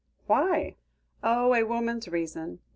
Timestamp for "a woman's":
1.53-2.07